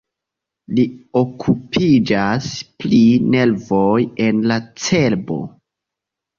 [0.77, 0.85] Li
[1.21, 2.49] okupiĝas
[2.85, 3.03] pri
[3.37, 5.41] nervoj en la cerbo.